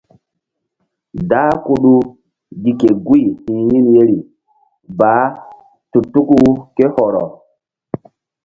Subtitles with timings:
[1.29, 1.95] Dah Kudu
[2.63, 4.17] gi ke guy hi̧ yin yeri
[4.97, 5.29] baah
[5.91, 6.37] tu tuku
[6.75, 7.23] ké hɔrɔ.